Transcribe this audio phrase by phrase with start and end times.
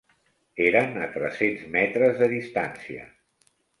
[0.69, 3.05] Eren a tres-cents metres de distància.